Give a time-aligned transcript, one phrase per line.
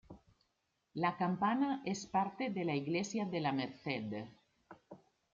[0.95, 4.23] La campana es parte de la Iglesia de la Merced.